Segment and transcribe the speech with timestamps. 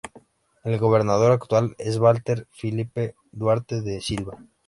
[0.63, 4.35] El gobernador actual es Valter Filipe Duarte da Silva.